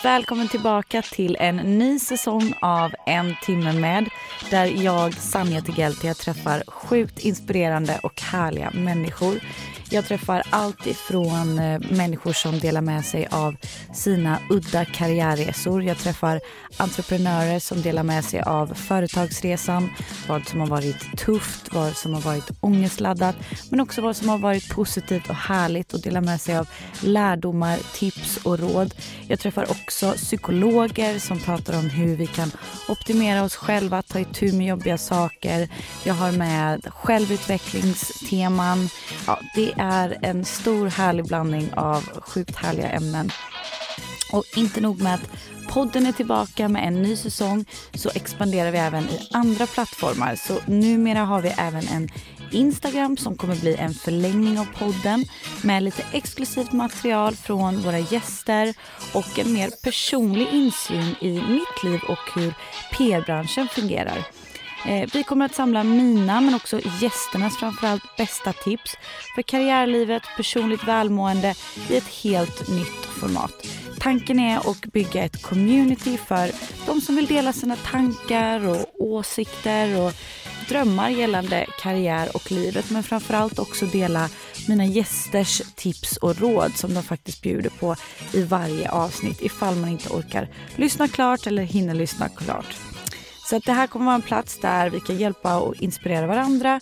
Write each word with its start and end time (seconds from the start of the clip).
Välkommen 0.00 0.48
tillbaka 0.48 1.02
till 1.02 1.36
en 1.40 1.56
ny 1.56 1.98
säsong 1.98 2.54
av 2.60 2.94
En 3.06 3.36
timme 3.42 3.72
med 3.72 4.08
där 4.50 4.66
jag, 4.84 5.14
Sanja 5.14 5.60
Tegeltia, 5.60 6.14
träffar 6.14 6.62
sjukt 6.66 7.18
inspirerande 7.18 8.00
och 8.02 8.20
härliga 8.20 8.70
människor. 8.70 9.40
Jag 9.92 10.04
träffar 10.04 10.42
allt 10.50 10.86
ifrån 10.86 11.58
eh, 11.58 11.80
människor 11.90 12.32
som 12.32 12.58
delar 12.58 12.80
med 12.80 13.04
sig 13.04 13.28
av 13.30 13.56
sina 13.94 14.38
udda 14.50 14.84
karriärresor. 14.84 15.82
Jag 15.82 15.98
träffar 15.98 16.40
entreprenörer 16.76 17.58
som 17.58 17.82
delar 17.82 18.02
med 18.02 18.24
sig 18.24 18.40
av 18.40 18.74
företagsresan, 18.74 19.90
vad 20.28 20.48
som 20.48 20.60
har 20.60 20.66
varit 20.66 21.18
tufft, 21.18 21.74
vad 21.74 21.96
som 21.96 22.14
har 22.14 22.20
varit 22.20 22.50
ångestladdat, 22.60 23.36
men 23.70 23.80
också 23.80 24.00
vad 24.00 24.16
som 24.16 24.28
har 24.28 24.38
varit 24.38 24.70
positivt 24.70 25.28
och 25.28 25.34
härligt 25.34 25.92
och 25.92 26.00
delar 26.00 26.20
med 26.20 26.40
sig 26.40 26.56
av 26.56 26.68
lärdomar, 27.00 27.78
tips 27.94 28.36
och 28.36 28.58
råd. 28.58 28.94
Jag 29.28 29.40
träffar 29.40 29.70
också 29.70 30.12
psykologer 30.12 31.18
som 31.18 31.38
pratar 31.38 31.78
om 31.78 31.90
hur 31.90 32.16
vi 32.16 32.26
kan 32.26 32.50
optimera 32.88 33.42
oss 33.42 33.56
själva, 33.56 34.02
ta 34.02 34.20
itu 34.20 34.52
med 34.52 34.66
jobbiga 34.66 34.98
saker. 34.98 35.68
Jag 36.04 36.14
har 36.14 36.32
med 36.32 36.86
självutvecklingsteman. 36.94 38.88
Ja, 39.26 39.40
det 39.54 39.72
är 39.82 40.18
en 40.22 40.44
stor 40.44 40.86
härlig 40.86 41.26
blandning 41.26 41.74
av 41.74 42.00
sjukt 42.20 42.56
härliga 42.56 42.88
ämnen. 42.88 43.30
Och 44.32 44.44
inte 44.56 44.80
nog 44.80 45.00
med 45.00 45.14
att 45.14 45.30
podden 45.68 46.06
är 46.06 46.12
tillbaka 46.12 46.68
med 46.68 46.88
en 46.88 47.02
ny 47.02 47.16
säsong 47.16 47.64
så 47.94 48.10
expanderar 48.14 48.70
vi 48.70 48.78
även 48.78 49.04
i 49.04 49.28
andra 49.32 49.66
plattformar. 49.66 50.34
Så 50.34 50.58
numera 50.66 51.24
har 51.24 51.40
vi 51.40 51.54
även 51.58 51.88
en 51.88 52.08
Instagram 52.50 53.16
som 53.16 53.36
kommer 53.36 53.56
bli 53.56 53.76
en 53.76 53.94
förlängning 53.94 54.58
av 54.58 54.66
podden 54.78 55.24
med 55.62 55.82
lite 55.82 56.04
exklusivt 56.12 56.72
material 56.72 57.36
från 57.36 57.80
våra 57.80 57.98
gäster 57.98 58.74
och 59.12 59.38
en 59.38 59.52
mer 59.52 59.70
personlig 59.82 60.48
insyn 60.52 61.14
i 61.20 61.32
mitt 61.32 61.84
liv 61.84 62.00
och 62.08 62.40
hur 62.40 62.54
PR-branschen 62.92 63.68
fungerar. 63.68 64.26
Eh, 64.86 65.08
vi 65.12 65.22
kommer 65.22 65.44
att 65.44 65.54
samla 65.54 65.84
mina 65.84 66.40
men 66.40 66.54
också 66.54 66.80
gästernas 67.00 67.56
framförallt 67.56 68.16
bästa 68.16 68.52
tips 68.52 68.96
för 69.34 69.42
karriärlivet, 69.42 70.22
personligt 70.36 70.84
välmående 70.88 71.54
i 71.90 71.96
ett 71.96 72.08
helt 72.22 72.68
nytt 72.68 73.04
format. 73.20 73.66
Tanken 73.98 74.38
är 74.38 74.70
att 74.70 74.80
bygga 74.80 75.24
ett 75.24 75.42
community 75.42 76.16
för 76.16 76.50
de 76.86 77.00
som 77.00 77.16
vill 77.16 77.26
dela 77.26 77.52
sina 77.52 77.76
tankar 77.76 78.68
och 78.68 78.86
åsikter 78.98 80.00
och 80.00 80.12
drömmar 80.68 81.10
gällande 81.10 81.66
karriär 81.80 82.36
och 82.36 82.52
livet 82.52 82.90
men 82.90 83.02
framförallt 83.02 83.58
också 83.58 83.86
dela 83.86 84.28
mina 84.68 84.84
gästers 84.84 85.62
tips 85.74 86.16
och 86.16 86.38
råd 86.38 86.76
som 86.76 86.94
de 86.94 87.02
faktiskt 87.02 87.42
bjuder 87.42 87.70
på 87.70 87.96
i 88.32 88.42
varje 88.42 88.90
avsnitt 88.90 89.42
ifall 89.42 89.76
man 89.76 89.90
inte 89.90 90.08
orkar 90.08 90.48
lyssna 90.76 91.08
klart 91.08 91.46
eller 91.46 91.62
hinner 91.62 91.94
lyssna 91.94 92.28
klart. 92.28 92.76
Så 93.44 93.56
att 93.56 93.64
det 93.64 93.72
här 93.72 93.86
kommer 93.86 94.06
vara 94.06 94.14
en 94.14 94.22
plats 94.22 94.58
där 94.58 94.90
vi 94.90 95.00
kan 95.00 95.16
hjälpa 95.16 95.60
och 95.60 95.74
inspirera 95.82 96.26
varandra. 96.26 96.80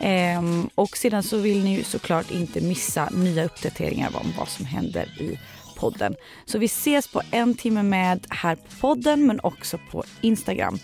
Ehm, 0.00 0.68
och 0.74 0.96
sedan 0.96 1.22
så 1.22 1.36
vill 1.36 1.64
ni 1.64 1.76
ju 1.76 1.84
såklart 1.84 2.30
inte 2.30 2.60
missa 2.60 3.08
nya 3.10 3.44
uppdateringar 3.44 4.10
om 4.16 4.32
vad 4.38 4.48
som 4.48 4.66
händer 4.66 5.20
i 5.20 5.38
podden. 5.76 6.14
Så 6.44 6.58
vi 6.58 6.66
ses 6.66 7.08
på 7.08 7.22
en 7.30 7.54
timme 7.54 7.82
med 7.82 8.26
här 8.30 8.56
på 8.56 8.70
podden 8.80 9.26
men 9.26 9.40
också 9.42 9.78
på 9.90 10.04
Instagram. 10.20 10.78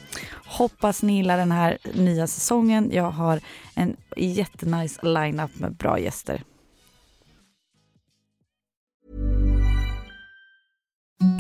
Hoppas 0.47 1.03
ni 1.03 1.17
gillar 1.17 1.39
den 1.39 1.53
här 1.53 1.79
nya 1.95 2.27
säsongen. 2.27 2.91
Jag 2.93 3.11
har 3.11 3.41
en 3.75 3.97
jättenice 4.17 5.06
lineup 5.06 5.59
med 5.59 5.73
bra 5.73 5.99
gäster. 5.99 6.43